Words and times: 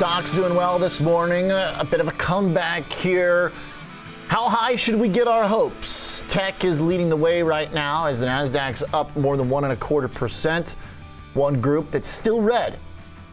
Stocks 0.00 0.30
doing 0.30 0.54
well 0.54 0.78
this 0.78 0.98
morning. 0.98 1.50
A 1.50 1.86
bit 1.90 2.00
of 2.00 2.08
a 2.08 2.12
comeback 2.12 2.90
here. 2.90 3.52
How 4.28 4.48
high 4.48 4.74
should 4.74 4.94
we 4.94 5.08
get 5.08 5.28
our 5.28 5.46
hopes? 5.46 6.24
Tech 6.26 6.64
is 6.64 6.80
leading 6.80 7.10
the 7.10 7.16
way 7.16 7.42
right 7.42 7.70
now 7.74 8.06
as 8.06 8.18
the 8.18 8.24
Nasdaq's 8.24 8.82
up 8.94 9.14
more 9.14 9.36
than 9.36 9.50
one 9.50 9.64
and 9.64 9.74
a 9.74 9.76
quarter 9.76 10.08
percent. 10.08 10.76
One 11.34 11.60
group 11.60 11.90
that's 11.90 12.08
still 12.08 12.40
red 12.40 12.78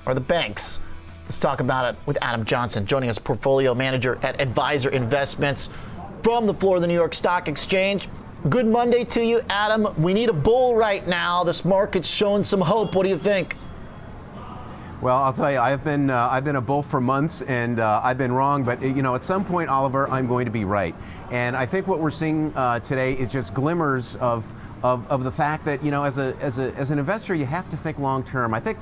are 0.05 0.13
the 0.13 0.19
banks. 0.19 0.81
Let's 1.23 1.39
talk 1.39 1.61
about 1.61 1.93
it 1.93 2.01
with 2.05 2.17
Adam 2.21 2.43
Johnson, 2.43 2.85
joining 2.85 3.09
us, 3.09 3.17
portfolio 3.17 3.73
manager 3.73 4.19
at 4.21 4.41
Advisor 4.41 4.89
Investments 4.89 5.69
from 6.21 6.47
the 6.47 6.53
floor 6.53 6.75
of 6.75 6.81
the 6.81 6.87
New 6.89 6.95
York 6.95 7.13
Stock 7.13 7.47
Exchange. 7.47 8.09
Good 8.49 8.67
Monday 8.67 9.05
to 9.05 9.23
you, 9.23 9.39
Adam. 9.49 9.87
We 9.97 10.13
need 10.13 10.27
a 10.27 10.33
bull 10.33 10.75
right 10.75 11.07
now. 11.07 11.45
This 11.45 11.63
market's 11.63 12.09
showing 12.09 12.43
some 12.43 12.59
hope. 12.59 12.93
What 12.93 13.03
do 13.03 13.09
you 13.09 13.17
think? 13.17 13.55
Well, 14.99 15.17
I'll 15.17 15.33
tell 15.33 15.51
you, 15.51 15.59
I've 15.59 15.83
been 15.83 16.09
uh, 16.09 16.27
I've 16.31 16.43
been 16.43 16.55
a 16.55 16.61
bull 16.61 16.81
for 16.81 16.99
months, 16.99 17.43
and 17.43 17.79
uh, 17.79 18.01
I've 18.03 18.17
been 18.17 18.31
wrong. 18.31 18.63
But 18.63 18.81
you 18.81 19.03
know, 19.03 19.13
at 19.13 19.23
some 19.23 19.45
point, 19.45 19.69
Oliver, 19.69 20.09
I'm 20.09 20.27
going 20.27 20.45
to 20.45 20.51
be 20.51 20.65
right. 20.65 20.95
And 21.31 21.55
I 21.55 21.67
think 21.67 21.87
what 21.87 21.99
we're 21.99 22.09
seeing 22.09 22.51
uh, 22.55 22.79
today 22.79 23.13
is 23.13 23.31
just 23.31 23.53
glimmers 23.53 24.15
of, 24.15 24.51
of 24.81 25.05
of 25.07 25.23
the 25.23 25.31
fact 25.31 25.65
that 25.65 25.83
you 25.83 25.91
know, 25.91 26.03
as 26.03 26.17
a 26.17 26.35
as 26.41 26.57
a 26.57 26.73
as 26.75 26.89
an 26.89 26.97
investor, 26.97 27.35
you 27.35 27.45
have 27.45 27.69
to 27.69 27.77
think 27.77 27.99
long 27.99 28.23
term. 28.23 28.55
I 28.55 28.59
think 28.59 28.79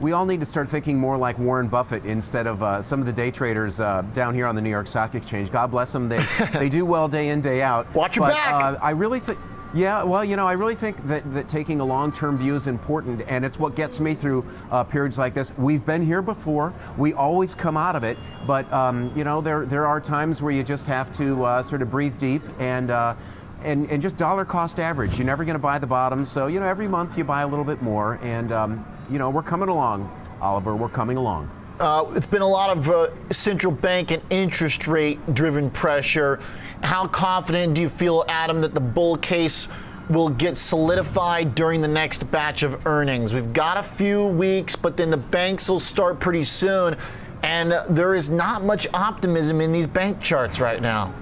we 0.00 0.12
all 0.12 0.24
need 0.24 0.40
to 0.40 0.46
start 0.46 0.70
thinking 0.70 0.98
more 0.98 1.18
like 1.18 1.38
Warren 1.38 1.68
Buffett 1.68 2.06
instead 2.06 2.46
of 2.46 2.62
uh, 2.62 2.80
some 2.80 3.00
of 3.00 3.06
the 3.06 3.12
day 3.12 3.30
traders 3.30 3.78
uh, 3.78 4.02
down 4.14 4.34
here 4.34 4.46
on 4.46 4.54
the 4.54 4.62
New 4.62 4.70
York 4.70 4.86
Stock 4.86 5.14
Exchange. 5.14 5.50
God 5.50 5.70
bless 5.70 5.92
them; 5.92 6.08
they 6.08 6.24
they 6.54 6.70
do 6.70 6.86
well 6.86 7.08
day 7.08 7.28
in 7.28 7.42
day 7.42 7.60
out. 7.60 7.92
Watch 7.94 8.16
your 8.16 8.28
but, 8.28 8.34
back. 8.34 8.54
Uh, 8.54 8.78
I 8.80 8.92
really 8.92 9.20
think. 9.20 9.38
Yeah, 9.74 10.02
well, 10.02 10.24
you 10.24 10.36
know, 10.36 10.46
I 10.46 10.52
really 10.52 10.74
think 10.74 10.96
that, 11.08 11.30
that 11.34 11.46
taking 11.46 11.80
a 11.80 11.84
long 11.84 12.10
term 12.10 12.38
view 12.38 12.54
is 12.54 12.66
important, 12.66 13.20
and 13.28 13.44
it's 13.44 13.58
what 13.58 13.74
gets 13.74 14.00
me 14.00 14.14
through 14.14 14.46
uh, 14.70 14.82
periods 14.84 15.18
like 15.18 15.34
this. 15.34 15.52
We've 15.58 15.84
been 15.84 16.02
here 16.02 16.22
before, 16.22 16.72
we 16.96 17.12
always 17.12 17.54
come 17.54 17.76
out 17.76 17.94
of 17.94 18.02
it, 18.02 18.16
but, 18.46 18.70
um, 18.72 19.12
you 19.14 19.24
know, 19.24 19.42
there, 19.42 19.66
there 19.66 19.86
are 19.86 20.00
times 20.00 20.40
where 20.40 20.52
you 20.52 20.62
just 20.62 20.86
have 20.86 21.12
to 21.18 21.44
uh, 21.44 21.62
sort 21.62 21.82
of 21.82 21.90
breathe 21.90 22.16
deep 22.16 22.42
and, 22.58 22.90
uh, 22.90 23.14
and, 23.62 23.90
and 23.90 24.00
just 24.00 24.16
dollar 24.16 24.46
cost 24.46 24.80
average. 24.80 25.18
You're 25.18 25.26
never 25.26 25.44
going 25.44 25.54
to 25.54 25.58
buy 25.58 25.78
the 25.78 25.86
bottom, 25.86 26.24
so, 26.24 26.46
you 26.46 26.60
know, 26.60 26.66
every 26.66 26.88
month 26.88 27.18
you 27.18 27.24
buy 27.24 27.42
a 27.42 27.46
little 27.46 27.64
bit 27.64 27.82
more, 27.82 28.18
and, 28.22 28.50
um, 28.52 28.86
you 29.10 29.18
know, 29.18 29.28
we're 29.28 29.42
coming 29.42 29.68
along, 29.68 30.10
Oliver, 30.40 30.76
we're 30.76 30.88
coming 30.88 31.18
along. 31.18 31.50
Uh, 31.78 32.10
it's 32.16 32.26
been 32.26 32.42
a 32.42 32.48
lot 32.48 32.76
of 32.76 32.88
uh, 32.88 33.08
central 33.30 33.72
bank 33.72 34.10
and 34.10 34.22
interest 34.30 34.88
rate 34.88 35.34
driven 35.34 35.70
pressure. 35.70 36.40
How 36.82 37.06
confident 37.06 37.74
do 37.74 37.80
you 37.80 37.88
feel, 37.88 38.24
Adam, 38.28 38.60
that 38.60 38.74
the 38.74 38.80
bull 38.80 39.16
case 39.16 39.68
will 40.08 40.28
get 40.28 40.56
solidified 40.56 41.54
during 41.54 41.82
the 41.82 41.88
next 41.88 42.30
batch 42.30 42.62
of 42.62 42.86
earnings? 42.86 43.34
We've 43.34 43.52
got 43.52 43.76
a 43.76 43.82
few 43.82 44.26
weeks, 44.26 44.76
but 44.76 44.96
then 44.96 45.10
the 45.10 45.16
banks 45.16 45.68
will 45.68 45.80
start 45.80 46.20
pretty 46.20 46.44
soon. 46.44 46.96
And 47.42 47.72
there 47.88 48.14
is 48.14 48.30
not 48.30 48.64
much 48.64 48.86
optimism 48.94 49.60
in 49.60 49.72
these 49.72 49.86
bank 49.86 50.20
charts 50.20 50.60
right 50.60 50.80
now. 50.80 51.14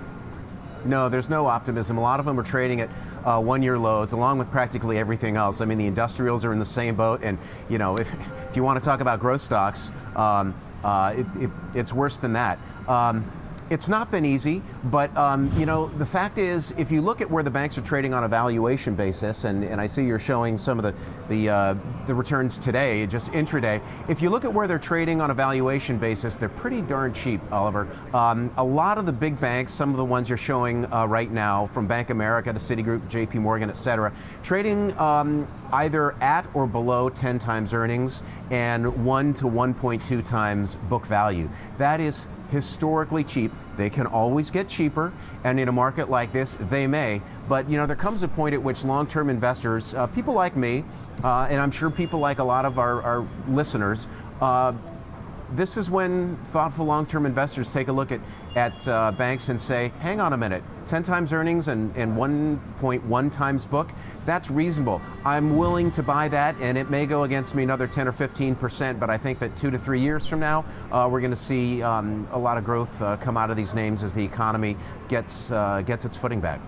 No, 0.84 1.08
there's 1.08 1.28
no 1.28 1.46
optimism. 1.46 1.98
A 1.98 2.00
lot 2.00 2.20
of 2.20 2.26
them 2.26 2.38
are 2.38 2.44
trading 2.44 2.80
at 2.80 2.90
uh, 3.24 3.40
one-year 3.40 3.78
lows, 3.78 4.12
along 4.12 4.38
with 4.38 4.50
practically 4.50 4.98
everything 4.98 5.36
else. 5.36 5.60
I 5.60 5.64
mean, 5.64 5.78
the 5.78 5.86
industrials 5.86 6.44
are 6.44 6.52
in 6.52 6.58
the 6.60 6.64
same 6.64 6.94
boat, 6.94 7.20
and 7.24 7.38
you 7.68 7.78
know, 7.78 7.96
if, 7.98 8.08
if 8.48 8.56
you 8.56 8.62
want 8.62 8.78
to 8.78 8.84
talk 8.84 9.00
about 9.00 9.20
growth 9.20 9.40
stocks, 9.40 9.90
um, 10.14 10.54
uh, 10.84 11.14
it, 11.16 11.26
it, 11.42 11.50
it's 11.74 11.92
worse 11.92 12.18
than 12.18 12.32
that. 12.34 12.58
Um, 12.86 13.30
it's 13.70 13.88
not 13.88 14.10
been 14.10 14.24
easy, 14.24 14.62
but 14.84 15.14
um, 15.16 15.52
you 15.58 15.66
know 15.66 15.88
the 15.98 16.06
fact 16.06 16.38
is, 16.38 16.72
if 16.78 16.92
you 16.92 17.00
look 17.00 17.20
at 17.20 17.30
where 17.30 17.42
the 17.42 17.50
banks 17.50 17.76
are 17.76 17.82
trading 17.82 18.14
on 18.14 18.24
a 18.24 18.28
valuation 18.28 18.94
basis, 18.94 19.44
and, 19.44 19.64
and 19.64 19.80
I 19.80 19.86
see 19.86 20.04
you're 20.04 20.18
showing 20.18 20.56
some 20.58 20.78
of 20.78 20.84
the 20.84 20.94
the, 21.28 21.48
uh, 21.48 21.74
the 22.06 22.14
returns 22.14 22.58
today, 22.58 23.06
just 23.06 23.32
intraday. 23.32 23.80
If 24.08 24.22
you 24.22 24.30
look 24.30 24.44
at 24.44 24.52
where 24.52 24.68
they're 24.68 24.78
trading 24.78 25.20
on 25.20 25.30
a 25.30 25.34
valuation 25.34 25.98
basis, 25.98 26.36
they're 26.36 26.48
pretty 26.48 26.82
darn 26.82 27.12
cheap, 27.12 27.40
Oliver. 27.50 27.88
Um, 28.14 28.52
a 28.56 28.64
lot 28.64 28.98
of 28.98 29.06
the 29.06 29.12
big 29.12 29.40
banks, 29.40 29.72
some 29.72 29.90
of 29.90 29.96
the 29.96 30.04
ones 30.04 30.28
you're 30.28 30.38
showing 30.38 30.90
uh, 30.92 31.06
right 31.06 31.30
now, 31.30 31.66
from 31.66 31.86
Bank 31.86 32.10
America 32.10 32.52
to 32.52 32.58
Citigroup, 32.58 33.08
J.P. 33.08 33.38
Morgan, 33.38 33.70
et 33.70 33.76
cetera, 33.76 34.12
trading 34.42 34.96
um, 34.98 35.48
either 35.72 36.12
at 36.22 36.46
or 36.54 36.66
below 36.66 37.08
10 37.08 37.38
times 37.38 37.74
earnings 37.74 38.22
and 38.50 39.04
1 39.04 39.34
to 39.34 39.44
1.2 39.44 40.24
times 40.24 40.76
book 40.88 41.04
value. 41.06 41.50
That 41.78 42.00
is 42.00 42.24
historically 42.50 43.24
cheap. 43.24 43.52
They 43.76 43.90
can 43.90 44.06
always 44.06 44.50
get 44.50 44.68
cheaper, 44.68 45.12
and 45.44 45.60
in 45.60 45.68
a 45.68 45.72
market 45.72 46.08
like 46.08 46.32
this, 46.32 46.56
they 46.68 46.86
may. 46.86 47.20
But 47.48 47.68
you 47.68 47.76
know, 47.76 47.86
there 47.86 47.96
comes 47.96 48.22
a 48.22 48.28
point 48.28 48.54
at 48.54 48.62
which 48.62 48.84
long-term 48.84 49.30
investors, 49.30 49.94
uh, 49.94 50.06
people 50.08 50.34
like 50.34 50.56
me, 50.56 50.84
uh, 51.22 51.46
and 51.50 51.60
I'm 51.60 51.70
sure 51.70 51.90
people 51.90 52.18
like 52.18 52.38
a 52.38 52.44
lot 52.44 52.64
of 52.64 52.78
our, 52.78 53.02
our 53.02 53.26
listeners, 53.48 54.08
uh, 54.40 54.72
this 55.52 55.76
is 55.76 55.88
when 55.88 56.36
thoughtful 56.46 56.84
long-term 56.84 57.26
investors 57.26 57.72
take 57.72 57.88
a 57.88 57.92
look 57.92 58.10
at, 58.10 58.20
at 58.56 58.88
uh, 58.88 59.12
banks 59.12 59.48
and 59.48 59.60
say, 59.60 59.92
hang 60.00 60.20
on 60.20 60.32
a 60.32 60.36
minute, 60.36 60.64
10 60.86 61.02
times 61.02 61.32
earnings 61.32 61.68
and, 61.68 61.94
and 61.96 62.16
1.1 62.16 63.32
times 63.32 63.64
book, 63.64 63.90
that's 64.24 64.50
reasonable. 64.50 65.00
I'm 65.24 65.56
willing 65.56 65.90
to 65.92 66.02
buy 66.02 66.28
that, 66.28 66.56
and 66.60 66.76
it 66.76 66.90
may 66.90 67.06
go 67.06 67.22
against 67.22 67.54
me 67.54 67.62
another 67.62 67.86
10 67.86 68.08
or 68.08 68.12
15 68.12 68.56
percent, 68.56 68.98
but 68.98 69.08
I 69.08 69.18
think 69.18 69.38
that 69.38 69.56
two 69.56 69.70
to 69.70 69.78
three 69.78 70.00
years 70.00 70.26
from 70.26 70.40
now, 70.40 70.64
uh, 70.90 71.08
we're 71.10 71.20
going 71.20 71.30
to 71.30 71.36
see 71.36 71.82
um, 71.82 72.26
a 72.32 72.38
lot 72.38 72.58
of 72.58 72.64
growth 72.64 73.00
uh, 73.00 73.16
come 73.18 73.36
out 73.36 73.50
of 73.50 73.56
these 73.56 73.74
names 73.74 74.02
as 74.02 74.14
the 74.14 74.24
economy 74.24 74.76
gets, 75.08 75.50
uh, 75.50 75.82
gets 75.82 76.04
its 76.04 76.16
footing 76.16 76.40
back. 76.40 76.60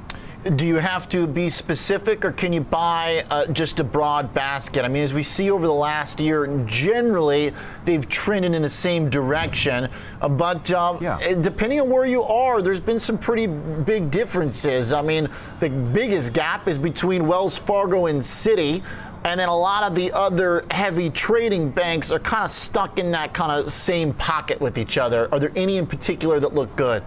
Do 0.45 0.65
you 0.65 0.77
have 0.77 1.09
to 1.09 1.27
be 1.27 1.51
specific, 1.51 2.25
or 2.25 2.31
can 2.31 2.53
you 2.53 2.61
buy 2.61 3.25
uh, 3.29 3.47
just 3.47 3.81
a 3.81 3.85
broad 3.85 4.33
basket? 4.33 4.85
I 4.85 4.89
mean, 4.89 5.03
as 5.03 5.13
we 5.13 5.25
see 5.25 5.51
over 5.51 5.67
the 5.67 5.73
last 5.73 6.21
year, 6.21 6.47
generally 6.65 7.53
they've 7.85 8.09
trended 8.09 8.55
in 8.55 8.63
the 8.63 8.71
same 8.71 9.11
direction. 9.11 9.89
Uh, 10.21 10.29
but 10.29 10.71
uh, 10.71 10.97
yeah. 11.01 11.35
depending 11.41 11.81
on 11.81 11.91
where 11.91 12.07
you 12.07 12.23
are, 12.23 12.63
there's 12.63 12.79
been 12.79 13.01
some 13.01 13.19
pretty 13.19 13.49
big 13.49 14.13
differences. 14.13 14.93
I 14.93 15.03
mean, 15.03 15.29
the 15.59 15.71
biggest 15.71 16.35
gap 16.35 16.69
is 16.69 16.79
between 16.79 17.27
Wells 17.27 17.59
Fargo 17.59 18.07
and 18.07 18.21
Citi. 18.21 18.85
And 19.25 19.41
then 19.41 19.49
a 19.49 19.57
lot 19.57 19.83
of 19.83 19.97
the 19.97 20.13
other 20.13 20.65
heavy 20.71 21.11
trading 21.11 21.71
banks 21.71 22.13
are 22.13 22.21
kind 22.21 22.45
of 22.45 22.53
stuck 22.53 23.01
in 23.01 23.11
that 23.11 23.35
kind 23.35 23.51
of 23.51 23.73
same 23.73 24.15
pocket 24.15 24.61
with 24.61 24.79
each 24.79 24.99
other. 24.99 25.29
Are 25.33 25.41
there 25.41 25.53
any 25.57 25.79
in 25.79 25.87
particular 25.89 26.39
that 26.39 26.55
look 26.55 26.75
good? 26.77 27.03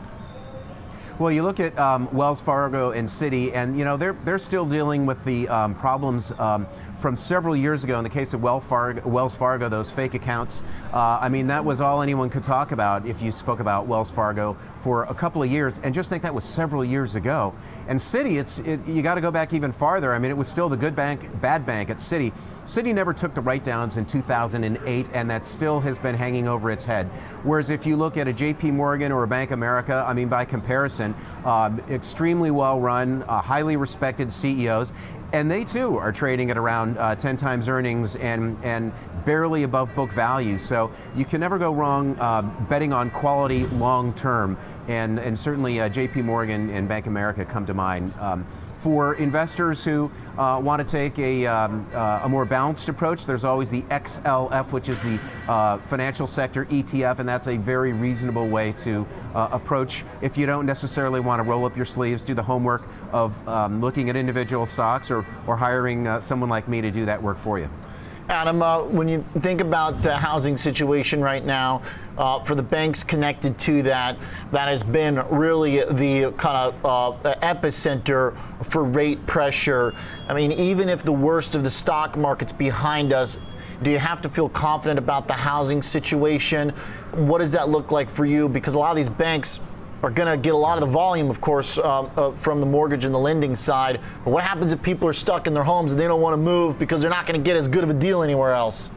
Well, 1.20 1.32
you 1.32 1.44
look 1.44 1.60
at 1.60 1.78
um, 1.78 2.12
Wells 2.14 2.42
Fargo 2.42 2.92
and 2.92 3.08
Citi, 3.08 3.54
and 3.54 3.78
you 3.78 3.86
know 3.86 3.98
they're 3.98 4.14
they're 4.26 4.40
still 4.40 4.66
dealing 4.66 5.06
with 5.06 5.24
the 5.24 5.48
um, 5.50 5.76
problems 5.76 6.32
um, 6.40 6.66
from 7.02 7.16
several 7.16 7.56
years 7.56 7.84
ago. 7.84 7.98
In 7.98 8.04
the 8.04 8.10
case 8.10 8.34
of 8.34 8.44
Wells 8.44 9.36
Fargo, 9.36 9.68
those 9.68 9.92
fake 9.92 10.14
accounts. 10.14 10.62
Uh, 10.94 11.18
I 11.20 11.30
mean, 11.30 11.48
that 11.48 11.66
was 11.66 11.82
all 11.82 12.02
anyone 12.02 12.30
could 12.30 12.44
talk 12.44 12.72
about 12.72 13.08
if 13.08 13.22
you 13.22 13.32
spoke 13.32 13.60
about 13.60 13.88
Wells 13.88 14.12
Fargo 14.12 14.56
for 14.82 15.04
a 15.04 15.14
couple 15.14 15.44
of 15.44 15.52
years, 15.52 15.80
and 15.84 15.94
just 15.94 16.10
think 16.10 16.24
that 16.24 16.34
was 16.34 16.44
several 16.44 16.86
years 16.86 17.16
ago. 17.16 17.54
And 17.88 18.00
Citi, 18.00 18.40
it's 18.40 18.60
it, 18.60 18.80
you 18.88 19.02
got 19.02 19.16
to 19.16 19.22
go 19.22 19.32
back 19.32 19.54
even 19.54 19.72
farther. 19.72 20.14
I 20.14 20.20
mean, 20.20 20.32
it 20.32 20.38
was 20.38 20.48
still 20.48 20.70
the 20.70 20.78
good 20.78 20.96
bank, 20.96 21.42
bad 21.42 21.66
bank 21.66 21.90
at 21.90 21.98
Citi. 21.98 22.32
Citi 22.66 22.94
never 22.94 23.14
took 23.14 23.34
the 23.34 23.42
write 23.42 23.64
downs 23.64 23.98
in 23.98 24.06
2008, 24.06 25.10
and 25.14 25.30
that 25.30 25.44
still 25.44 25.80
has 25.80 25.98
been 25.98 26.16
hanging 26.16 26.48
over 26.48 26.70
its 26.70 26.86
head. 26.86 27.08
Whereas 27.44 27.70
if 27.70 27.86
you 27.86 27.96
look 27.96 28.18
at 28.18 28.28
a 28.28 28.34
JP 28.34 28.74
Morgan 28.74 29.12
or 29.12 29.24
a 29.24 29.28
Bank 29.28 29.52
America, 29.52 30.06
I 30.08 30.14
mean, 30.14 30.30
by 30.30 30.46
comparison, 30.46 31.16
uh, 31.44 31.72
extremely 31.90 32.52
well 32.52 32.80
run, 32.80 33.24
uh, 33.24 33.42
highly 33.42 33.78
respected 33.78 34.32
CEOs. 34.32 34.94
And 35.34 35.50
they 35.50 35.64
too 35.64 35.98
are 35.98 36.12
trading 36.12 36.52
at 36.52 36.58
around 36.58 36.98
uh, 36.98 37.16
10 37.16 37.38
times 37.38 37.70
earnings 37.70 38.18
and, 38.18 38.58
and 38.64 38.92
barely 39.26 39.64
above 39.64 39.94
book 39.96 40.12
value. 40.12 40.58
So 40.58 40.92
you 41.16 41.24
can 41.24 41.40
never 41.40 41.58
go 41.58 41.74
wrong 41.74 42.18
uh, 42.20 42.42
betting 42.42 42.92
on 42.92 43.10
quality 43.12 43.66
long 43.68 44.14
term. 44.14 44.58
And, 44.88 45.20
and 45.20 45.38
certainly 45.38 45.80
uh, 45.80 45.90
JP 45.90 46.26
Morgan 46.26 46.70
and 46.72 46.88
Bank 46.88 47.08
America 47.08 47.46
come 47.46 47.66
to 47.66 47.74
mind. 47.74 48.14
Um, 48.20 48.46
for 48.82 49.14
investors 49.16 49.86
who 49.86 50.12
uh, 50.38 50.60
want 50.62 50.86
to 50.86 50.92
take 50.92 51.18
a, 51.20 51.46
um, 51.46 51.88
uh, 51.94 52.22
a 52.24 52.30
more 52.30 52.46
balanced 52.46 52.90
approach, 52.90 53.26
there's 53.28 53.46
always 53.46 53.70
the 53.70 53.84
XLF, 53.84 54.72
which 54.72 54.90
is 54.90 55.04
the 55.04 55.20
uh, 55.48 55.78
financial 55.80 56.26
sector 56.26 56.66
ETF, 56.66 57.20
and 57.20 57.30
that's 57.30 57.48
a 57.48 57.58
very 57.58 57.94
reasonable 57.94 58.48
way 58.48 58.72
to 58.74 59.06
uh, 59.36 59.50
approach 59.52 60.04
if 60.22 60.38
you 60.38 60.48
don't 60.48 60.66
necessarily 60.66 61.20
want 61.20 61.40
to 61.40 61.44
roll 61.44 61.66
up 61.66 61.76
your 61.76 61.86
sleeves, 61.86 62.24
do 62.24 62.34
the 62.34 62.44
homework 62.44 62.84
of 63.12 63.48
um, 63.48 63.80
looking 63.82 64.10
at 64.10 64.16
individual 64.16 64.66
stocks 64.66 65.12
or, 65.12 65.26
or 65.46 65.56
hiring 65.56 66.08
uh, 66.08 66.20
someone 66.20 66.50
like 66.50 66.68
me 66.68 66.82
to 66.82 66.90
do 66.90 67.06
that 67.06 67.22
work 67.22 67.38
for 67.38 67.60
you. 67.60 67.70
Adam, 68.32 68.62
uh, 68.62 68.82
when 68.84 69.10
you 69.10 69.26
think 69.40 69.60
about 69.60 70.02
the 70.02 70.16
housing 70.16 70.56
situation 70.56 71.22
right 71.22 71.44
now, 71.44 71.82
uh, 72.18 72.42
for 72.42 72.56
the 72.56 72.64
banks 72.64 73.04
connected 73.04 73.58
to 73.60 73.84
that, 73.84 74.18
that 74.54 74.70
has 74.70 74.84
been 74.84 75.16
really 75.30 75.84
the 75.84 76.32
kind 76.38 76.74
of 76.84 76.86
uh, 77.26 77.34
epicenter 77.42 78.34
for 78.64 78.86
rate 78.86 79.26
pressure. 79.28 79.94
I 80.30 80.34
mean, 80.34 80.54
even 80.54 80.88
if 80.88 81.04
the 81.04 81.12
worst 81.12 81.56
of 81.56 81.66
the 81.66 81.70
stock 81.70 82.16
market's 82.16 82.54
behind 82.54 83.12
us, 83.12 83.38
do 83.84 83.92
you 83.92 84.00
have 84.00 84.22
to 84.22 84.30
feel 84.30 84.48
confident 84.48 84.98
about 84.98 85.28
the 85.28 85.34
housing 85.34 85.82
situation? 85.82 86.70
What 87.12 87.40
does 87.40 87.52
that 87.52 87.68
look 87.68 87.92
like 87.92 88.10
for 88.10 88.26
you? 88.26 88.48
Because 88.48 88.76
a 88.76 88.80
lot 88.80 88.92
of 88.92 88.96
these 88.96 89.10
banks 89.10 89.60
are 90.04 90.10
going 90.10 90.30
to 90.30 90.38
get 90.42 90.54
a 90.54 90.58
lot 90.58 90.78
of 90.78 90.82
the 90.82 90.92
volume, 90.92 91.30
of 91.30 91.42
course, 91.42 91.78
uh, 91.78 92.02
uh, 92.02 92.32
from 92.34 92.60
the 92.60 92.66
mortgage 92.66 93.06
and 93.06 93.14
the 93.14 93.20
lending 93.20 93.56
side. 93.56 94.00
But 94.24 94.32
what 94.32 94.44
happens 94.44 94.72
if 94.72 94.82
people 94.82 95.08
are 95.08 95.14
stuck 95.14 95.48
in 95.48 95.54
their 95.54 95.64
homes 95.64 95.92
and 95.92 96.00
they 96.00 96.08
don't 96.08 96.22
want 96.22 96.34
to 96.34 96.38
move 96.38 96.80
because 96.80 97.02
they're 97.02 97.10
not 97.10 97.26
going 97.26 97.40
to 97.40 97.44
get 97.44 97.56
as 97.56 97.68
good 97.68 97.84
of 97.84 97.90
a 97.90 97.94
deal 97.94 98.24
anywhere 98.24 98.54
else? 98.54 98.90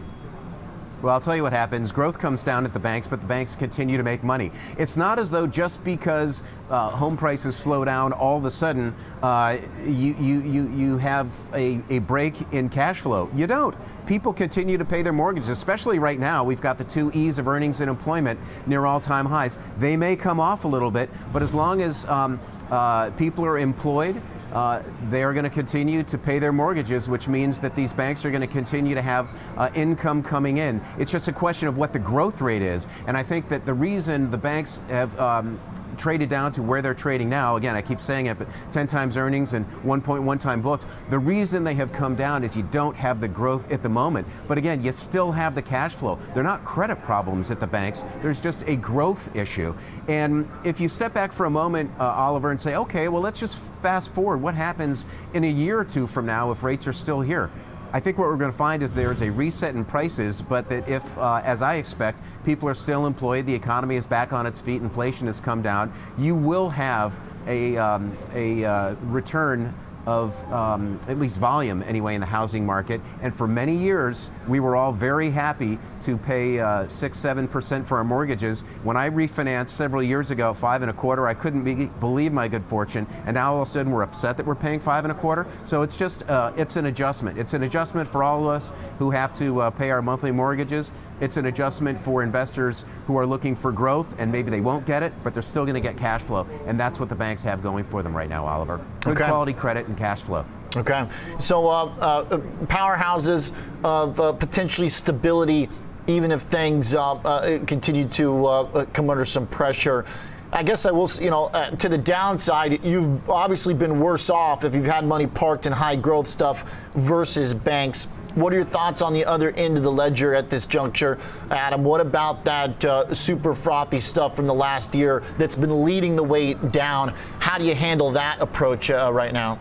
Well, 1.04 1.12
I'll 1.12 1.20
tell 1.20 1.36
you 1.36 1.42
what 1.42 1.52
happens. 1.52 1.92
Growth 1.92 2.18
comes 2.18 2.42
down 2.42 2.64
at 2.64 2.72
the 2.72 2.78
banks, 2.78 3.06
but 3.06 3.20
the 3.20 3.26
banks 3.26 3.54
continue 3.54 3.98
to 3.98 4.02
make 4.02 4.24
money. 4.24 4.50
It's 4.78 4.96
not 4.96 5.18
as 5.18 5.30
though 5.30 5.46
just 5.46 5.84
because 5.84 6.42
uh, 6.70 6.88
home 6.88 7.18
prices 7.18 7.54
slow 7.54 7.84
down, 7.84 8.14
all 8.14 8.38
of 8.38 8.46
a 8.46 8.50
sudden 8.50 8.94
uh, 9.22 9.58
you, 9.84 10.16
you, 10.18 10.40
you, 10.40 10.70
you 10.70 10.96
have 10.96 11.30
a, 11.52 11.82
a 11.90 11.98
break 11.98 12.34
in 12.54 12.70
cash 12.70 13.00
flow. 13.00 13.28
You 13.34 13.46
don't. 13.46 13.76
People 14.06 14.32
continue 14.32 14.78
to 14.78 14.84
pay 14.86 15.02
their 15.02 15.12
mortgages, 15.12 15.50
especially 15.50 15.98
right 15.98 16.18
now. 16.18 16.42
We've 16.42 16.62
got 16.62 16.78
the 16.78 16.84
two 16.84 17.10
E's 17.12 17.38
of 17.38 17.48
earnings 17.48 17.82
and 17.82 17.90
employment 17.90 18.40
near 18.64 18.86
all 18.86 18.98
time 18.98 19.26
highs. 19.26 19.58
They 19.78 19.98
may 19.98 20.16
come 20.16 20.40
off 20.40 20.64
a 20.64 20.68
little 20.68 20.90
bit, 20.90 21.10
but 21.34 21.42
as 21.42 21.52
long 21.52 21.82
as 21.82 22.06
um, 22.06 22.40
uh, 22.70 23.10
people 23.10 23.44
are 23.44 23.58
employed, 23.58 24.22
uh, 24.54 24.82
they 25.10 25.22
are 25.22 25.32
going 25.32 25.44
to 25.44 25.50
continue 25.50 26.02
to 26.04 26.16
pay 26.16 26.38
their 26.38 26.52
mortgages, 26.52 27.08
which 27.08 27.28
means 27.28 27.60
that 27.60 27.74
these 27.74 27.92
banks 27.92 28.24
are 28.24 28.30
going 28.30 28.40
to 28.40 28.46
continue 28.46 28.94
to 28.94 29.02
have 29.02 29.28
uh, 29.56 29.70
income 29.74 30.22
coming 30.22 30.58
in. 30.58 30.80
It's 30.98 31.10
just 31.10 31.28
a 31.28 31.32
question 31.32 31.68
of 31.68 31.76
what 31.76 31.92
the 31.92 31.98
growth 31.98 32.40
rate 32.40 32.62
is. 32.62 32.86
And 33.06 33.16
I 33.16 33.22
think 33.22 33.48
that 33.48 33.66
the 33.66 33.74
reason 33.74 34.30
the 34.30 34.38
banks 34.38 34.80
have 34.88 35.18
um, 35.18 35.60
traded 35.96 36.28
down 36.28 36.52
to 36.52 36.62
where 36.62 36.82
they're 36.82 36.94
trading 36.94 37.28
now. 37.28 37.56
Again, 37.56 37.76
I 37.76 37.82
keep 37.82 38.00
saying 38.00 38.26
it, 38.26 38.38
but 38.38 38.48
10 38.72 38.86
times 38.86 39.16
earnings 39.16 39.52
and 39.54 39.66
1.1 39.82 40.40
time 40.40 40.62
books. 40.62 40.86
The 41.10 41.18
reason 41.18 41.64
they 41.64 41.74
have 41.74 41.92
come 41.92 42.14
down 42.14 42.44
is 42.44 42.56
you 42.56 42.62
don't 42.70 42.96
have 42.96 43.20
the 43.20 43.28
growth 43.28 43.70
at 43.72 43.82
the 43.82 43.88
moment. 43.88 44.26
But 44.48 44.58
again, 44.58 44.82
you 44.82 44.92
still 44.92 45.32
have 45.32 45.54
the 45.54 45.62
cash 45.62 45.94
flow. 45.94 46.18
They're 46.34 46.42
not 46.42 46.64
credit 46.64 47.02
problems 47.02 47.50
at 47.50 47.60
the 47.60 47.66
banks. 47.66 48.04
There's 48.22 48.40
just 48.40 48.64
a 48.66 48.76
growth 48.76 49.34
issue. 49.34 49.74
And 50.08 50.48
if 50.64 50.80
you 50.80 50.88
step 50.88 51.14
back 51.14 51.32
for 51.32 51.46
a 51.46 51.50
moment, 51.50 51.90
uh, 51.98 52.04
Oliver, 52.04 52.50
and 52.50 52.60
say, 52.60 52.76
okay, 52.76 53.08
well, 53.08 53.22
let's 53.22 53.40
just 53.40 53.56
fast 53.56 54.10
forward. 54.12 54.38
What 54.38 54.54
happens 54.54 55.06
in 55.32 55.44
a 55.44 55.50
year 55.50 55.78
or 55.78 55.84
two 55.84 56.06
from 56.06 56.26
now 56.26 56.50
if 56.50 56.62
rates 56.62 56.86
are 56.86 56.92
still 56.92 57.20
here? 57.20 57.50
I 57.94 58.00
think 58.00 58.18
what 58.18 58.26
we're 58.26 58.36
going 58.36 58.50
to 58.50 58.58
find 58.58 58.82
is 58.82 58.92
there's 58.92 59.22
a 59.22 59.30
reset 59.30 59.76
in 59.76 59.84
prices, 59.84 60.42
but 60.42 60.68
that 60.68 60.88
if, 60.88 61.16
uh, 61.16 61.40
as 61.44 61.62
I 61.62 61.76
expect, 61.76 62.20
people 62.44 62.68
are 62.68 62.74
still 62.74 63.06
employed, 63.06 63.46
the 63.46 63.54
economy 63.54 63.94
is 63.94 64.04
back 64.04 64.32
on 64.32 64.46
its 64.46 64.60
feet, 64.60 64.82
inflation 64.82 65.28
has 65.28 65.38
come 65.38 65.62
down, 65.62 65.92
you 66.18 66.34
will 66.34 66.68
have 66.70 67.16
a, 67.46 67.76
um, 67.76 68.18
a 68.34 68.64
uh, 68.64 68.94
return 69.04 69.72
of 70.06 70.52
um, 70.52 71.00
at 71.08 71.18
least 71.18 71.38
volume 71.38 71.82
anyway 71.84 72.14
in 72.14 72.20
the 72.20 72.26
housing 72.26 72.64
market. 72.64 73.00
And 73.22 73.34
for 73.34 73.46
many 73.46 73.76
years, 73.76 74.30
we 74.48 74.60
were 74.60 74.76
all 74.76 74.92
very 74.92 75.30
happy 75.30 75.78
to 76.02 76.18
pay 76.18 76.60
uh, 76.60 76.86
six, 76.88 77.18
seven 77.18 77.48
percent 77.48 77.86
for 77.86 77.98
our 77.98 78.04
mortgages. 78.04 78.62
When 78.82 78.96
I 78.96 79.08
refinanced 79.08 79.70
several 79.70 80.02
years 80.02 80.30
ago, 80.30 80.52
five 80.52 80.82
and 80.82 80.90
a 80.90 80.94
quarter, 80.94 81.26
I 81.26 81.34
couldn't 81.34 81.64
be, 81.64 81.86
believe 82.00 82.32
my 82.32 82.48
good 82.48 82.64
fortune. 82.64 83.06
And 83.26 83.34
now 83.34 83.54
all 83.54 83.62
of 83.62 83.68
a 83.68 83.70
sudden, 83.70 83.92
we're 83.92 84.02
upset 84.02 84.36
that 84.36 84.46
we're 84.46 84.54
paying 84.54 84.80
five 84.80 85.04
and 85.04 85.12
a 85.12 85.14
quarter. 85.14 85.46
So 85.64 85.82
it's 85.82 85.96
just 85.96 86.28
uh, 86.28 86.52
it's 86.56 86.76
an 86.76 86.86
adjustment. 86.86 87.38
It's 87.38 87.54
an 87.54 87.62
adjustment 87.62 88.08
for 88.08 88.22
all 88.22 88.48
of 88.48 88.54
us 88.54 88.72
who 88.98 89.10
have 89.10 89.32
to 89.38 89.60
uh, 89.60 89.70
pay 89.70 89.90
our 89.90 90.02
monthly 90.02 90.30
mortgages. 90.30 90.92
It's 91.20 91.36
an 91.36 91.46
adjustment 91.46 92.00
for 92.00 92.22
investors 92.22 92.84
who 93.06 93.16
are 93.16 93.26
looking 93.26 93.54
for 93.54 93.72
growth, 93.72 94.14
and 94.18 94.30
maybe 94.30 94.50
they 94.50 94.60
won't 94.60 94.86
get 94.86 95.02
it, 95.02 95.12
but 95.22 95.32
they're 95.32 95.42
still 95.42 95.64
going 95.64 95.74
to 95.74 95.80
get 95.80 95.96
cash 95.96 96.22
flow. 96.22 96.46
And 96.66 96.78
that's 96.78 96.98
what 96.98 97.08
the 97.08 97.14
banks 97.14 97.42
have 97.44 97.62
going 97.62 97.84
for 97.84 98.02
them 98.02 98.16
right 98.16 98.28
now, 98.28 98.46
Oliver. 98.46 98.80
Good 99.00 99.16
okay. 99.16 99.26
quality 99.26 99.52
credit 99.52 99.86
and 99.86 99.96
cash 99.96 100.22
flow. 100.22 100.44
Okay. 100.76 101.06
So 101.38 101.68
uh, 101.68 101.84
uh, 101.84 102.38
powerhouses 102.66 103.52
of 103.84 104.18
uh, 104.18 104.32
potentially 104.32 104.88
stability 104.88 105.68
even 106.06 106.30
if 106.30 106.42
things 106.42 106.94
uh, 106.94 107.12
uh, 107.12 107.64
continue 107.64 108.06
to 108.08 108.46
uh, 108.46 108.84
come 108.86 109.08
under 109.08 109.24
some 109.24 109.46
pressure. 109.46 110.04
I 110.52 110.62
guess 110.62 110.86
I 110.86 110.92
will, 110.92 111.10
you 111.20 111.30
know, 111.30 111.46
uh, 111.46 111.70
to 111.70 111.88
the 111.88 111.98
downside, 111.98 112.84
you've 112.84 113.28
obviously 113.28 113.74
been 113.74 113.98
worse 113.98 114.30
off 114.30 114.64
if 114.64 114.74
you've 114.74 114.84
had 114.84 115.04
money 115.04 115.26
parked 115.26 115.66
in 115.66 115.72
high 115.72 115.96
growth 115.96 116.28
stuff 116.28 116.70
versus 116.94 117.52
banks. 117.54 118.06
What 118.34 118.52
are 118.52 118.56
your 118.56 118.64
thoughts 118.64 119.00
on 119.00 119.12
the 119.12 119.24
other 119.24 119.50
end 119.52 119.76
of 119.76 119.84
the 119.84 119.92
ledger 119.92 120.34
at 120.34 120.50
this 120.50 120.66
juncture, 120.66 121.18
Adam? 121.50 121.84
What 121.84 122.00
about 122.00 122.44
that 122.44 122.84
uh, 122.84 123.14
super 123.14 123.54
frothy 123.54 124.00
stuff 124.00 124.34
from 124.34 124.48
the 124.48 124.54
last 124.54 124.92
year 124.94 125.22
that's 125.38 125.54
been 125.54 125.84
leading 125.84 126.16
the 126.16 126.24
way 126.24 126.54
down? 126.54 127.14
How 127.38 127.58
do 127.58 127.64
you 127.64 127.76
handle 127.76 128.10
that 128.12 128.40
approach 128.40 128.90
uh, 128.90 129.10
right 129.12 129.32
now? 129.32 129.60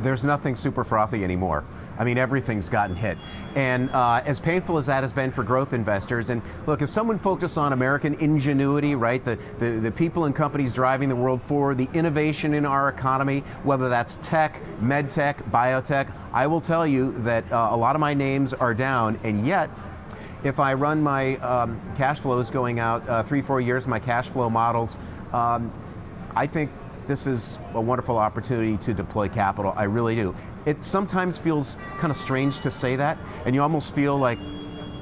There's 0.00 0.24
nothing 0.24 0.56
super 0.56 0.84
frothy 0.84 1.22
anymore. 1.22 1.64
I 1.98 2.04
mean, 2.04 2.18
everything's 2.18 2.68
gotten 2.68 2.96
hit. 2.96 3.16
And 3.54 3.88
uh, 3.90 4.22
as 4.26 4.40
painful 4.40 4.78
as 4.78 4.86
that 4.86 5.04
has 5.04 5.12
been 5.12 5.30
for 5.30 5.44
growth 5.44 5.72
investors, 5.72 6.30
and 6.30 6.42
look, 6.66 6.82
as 6.82 6.90
someone 6.90 7.18
focused 7.18 7.56
on 7.56 7.72
American 7.72 8.14
ingenuity, 8.14 8.96
right, 8.96 9.22
the, 9.24 9.38
the, 9.60 9.70
the 9.72 9.92
people 9.92 10.24
and 10.24 10.34
companies 10.34 10.74
driving 10.74 11.08
the 11.08 11.16
world 11.16 11.40
forward, 11.40 11.78
the 11.78 11.88
innovation 11.94 12.54
in 12.54 12.66
our 12.66 12.88
economy, 12.88 13.40
whether 13.62 13.88
that's 13.88 14.18
tech, 14.22 14.60
med 14.80 15.08
tech, 15.08 15.38
biotech, 15.50 16.12
I 16.32 16.48
will 16.48 16.60
tell 16.60 16.84
you 16.86 17.12
that 17.18 17.50
uh, 17.52 17.68
a 17.70 17.76
lot 17.76 17.94
of 17.94 18.00
my 18.00 18.12
names 18.12 18.52
are 18.52 18.74
down, 18.74 19.20
and 19.22 19.46
yet, 19.46 19.70
if 20.42 20.60
I 20.60 20.74
run 20.74 21.00
my 21.00 21.36
um, 21.36 21.80
cash 21.96 22.18
flows 22.18 22.50
going 22.50 22.78
out 22.78 23.08
uh, 23.08 23.22
three, 23.22 23.40
four 23.40 23.60
years, 23.60 23.86
my 23.86 23.98
cash 23.98 24.28
flow 24.28 24.50
models, 24.50 24.98
um, 25.32 25.72
I 26.36 26.46
think 26.46 26.70
this 27.06 27.26
is 27.26 27.58
a 27.74 27.80
wonderful 27.80 28.18
opportunity 28.18 28.76
to 28.78 28.94
deploy 28.94 29.28
capital. 29.28 29.72
I 29.76 29.84
really 29.84 30.14
do 30.16 30.34
it 30.66 30.82
sometimes 30.82 31.38
feels 31.38 31.76
kind 31.98 32.10
of 32.10 32.16
strange 32.16 32.60
to 32.60 32.70
say 32.70 32.96
that, 32.96 33.18
and 33.44 33.54
you 33.54 33.62
almost 33.62 33.94
feel 33.94 34.16
like 34.16 34.38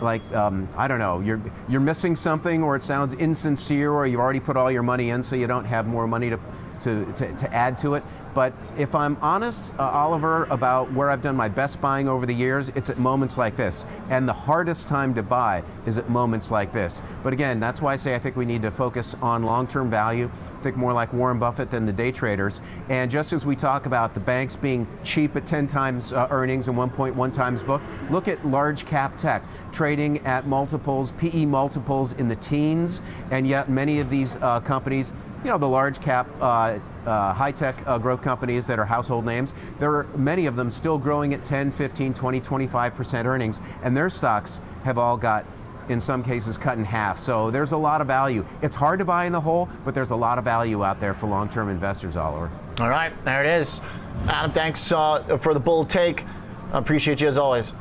like 0.01 0.23
um, 0.35 0.69
I 0.77 0.89
don't 0.89 0.99
know, 0.99 1.21
you're 1.21 1.41
you're 1.69 1.81
missing 1.81 2.17
something, 2.17 2.63
or 2.63 2.77
it 2.77 2.83
sounds 2.83 3.15
insincere, 3.15 3.93
or 3.93 4.07
you've 4.07 4.21
already 4.21 4.41
put 4.41 4.57
all 4.57 4.71
your 4.71 4.83
money 4.83 5.11
in, 5.11 5.23
so 5.23 5.37
you 5.37 5.47
don't 5.47 5.65
have 5.65 5.87
more 5.87 6.07
money 6.07 6.31
to 6.31 6.39
to, 6.81 7.05
to, 7.13 7.33
to 7.37 7.55
add 7.55 7.79
to 7.79 7.95
it. 7.95 8.03
But 8.35 8.53
if 8.79 8.95
I'm 8.95 9.17
honest, 9.21 9.75
uh, 9.79 9.83
Oliver, 9.83 10.45
about 10.45 10.93
where 10.93 11.11
I've 11.11 11.23
done 11.23 11.37
my 11.37 11.49
best 11.49 11.81
buying 11.81 12.09
over 12.09 12.25
the 12.25 12.35
years, 12.35 12.71
it's 12.71 12.89
at 12.89 12.99
moments 12.99 13.37
like 13.37 13.57
this. 13.57 13.85
And 14.09 14.29
the 14.29 14.33
hardest 14.33 14.89
time 14.89 15.15
to 15.15 15.23
buy 15.23 15.63
is 15.87 15.99
at 15.99 16.09
moments 16.09 16.51
like 16.51 16.73
this. 16.73 17.03
But 17.23 17.33
again, 17.33 17.61
that's 17.61 17.83
why 17.83 17.93
I 17.93 17.97
say 17.97 18.15
I 18.15 18.19
think 18.19 18.37
we 18.37 18.47
need 18.47 18.63
to 18.63 18.71
focus 18.71 19.15
on 19.21 19.43
long 19.43 19.67
term 19.67 19.91
value, 19.91 20.31
think 20.63 20.77
more 20.77 20.93
like 20.93 21.13
Warren 21.13 21.39
Buffett 21.39 21.71
than 21.71 21.85
the 21.85 21.93
day 21.93 22.11
traders. 22.11 22.61
And 22.89 23.11
just 23.11 23.33
as 23.33 23.45
we 23.45 23.55
talk 23.57 23.87
about 23.87 24.15
the 24.15 24.21
banks 24.21 24.57
being 24.57 24.87
cheap 25.05 25.37
at 25.37 25.47
10 25.47 25.67
times 25.67 26.13
uh, 26.13 26.29
earnings 26.31 26.69
and 26.69 26.77
1.1 26.77 27.33
times 27.33 27.63
book, 27.63 27.83
look 28.11 28.29
at 28.29 28.45
large 28.47 28.87
cap 28.87 29.17
tech 29.17 29.45
trading 29.73 30.19
at 30.21 30.47
multiples, 30.47 31.13
PE 31.13 31.47
multiples 31.47 32.13
in 32.15 32.29
the 32.29 32.37
teens, 32.37 33.03
and 33.31 33.47
yet 33.47 33.69
many 33.69 34.01
of 34.01 34.11
these 34.11 34.37
uh, 34.37 34.61
companies 34.61 35.13
you 35.45 35.51
know, 35.51 35.59
the 35.59 35.69
large 35.69 36.01
cap, 36.01 36.29
uh, 36.41 36.79
uh, 37.07 37.33
high 37.33 37.51
tech 37.51 37.77
uh, 37.87 37.99
growth 37.99 38.23
companies 38.23 38.67
that 38.67 38.79
are 38.79 38.85
household 38.85 39.25
names, 39.25 39.55
there 39.79 39.93
are 39.93 40.05
many 40.17 40.47
of 40.47 40.55
them 40.55 40.71
still 40.71 40.99
growing 40.99 41.35
at 41.35 41.45
10, 41.45 41.73
15, 41.73 42.15
20, 42.15 42.41
25% 42.41 43.25
earnings, 43.25 43.61
and 43.83 43.97
their 43.97 44.09
stocks 44.09 44.61
have 44.85 44.99
all 44.99 45.17
got, 45.17 45.45
in 45.89 45.99
some 45.99 46.23
cases, 46.23 46.57
cut 46.57 46.79
in 46.79 46.85
half. 46.85 47.19
So 47.19 47.51
there's 47.51 47.73
a 47.73 47.77
lot 47.77 48.01
of 48.01 48.07
value. 48.07 48.47
It's 48.63 48.77
hard 48.77 49.01
to 49.01 49.05
buy 49.05 49.25
in 49.27 49.33
the 49.33 49.41
whole, 49.41 49.69
but 49.85 49.95
there's 49.95 50.11
a 50.11 50.17
lot 50.17 50.39
of 50.39 50.45
value 50.45 50.85
out 50.85 51.01
there 51.01 51.15
for 51.15 51.27
long 51.27 51.49
term 51.49 51.69
investors, 51.69 52.17
Oliver. 52.17 52.51
All 52.79 52.89
right, 52.89 53.13
there 53.25 53.45
it 53.45 53.61
is. 53.61 53.81
Adam, 54.29 54.53
thanks 54.53 54.93
uh, 54.93 55.39
for 55.39 55.55
the 55.55 55.61
bull 55.61 55.85
take. 55.85 56.25
I 56.73 56.79
appreciate 56.79 57.21
you 57.21 57.29
as 57.29 57.37
always. 57.37 57.73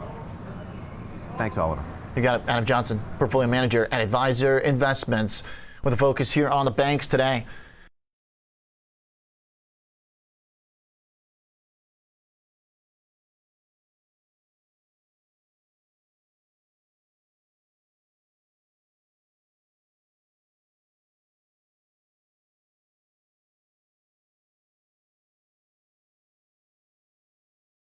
Thanks, 1.38 1.58
Oliver. 1.58 1.84
You 2.16 2.24
got 2.24 2.42
it. 2.42 2.50
Adam 2.50 2.66
Johnson, 2.66 3.02
portfolio 3.18 3.48
manager 3.48 3.88
at 3.92 4.02
Advisor 4.02 4.60
Investments 4.60 5.44
with 5.84 5.94
a 5.94 5.98
focus 5.98 6.32
here 6.32 6.50
on 6.50 6.66
the 6.66 6.72
banks 6.72 7.08
today. 7.08 7.46